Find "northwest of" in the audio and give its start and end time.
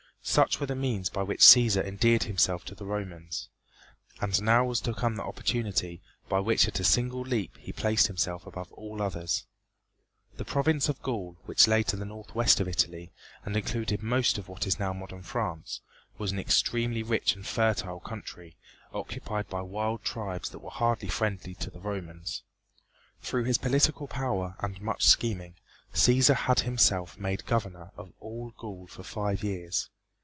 12.05-12.67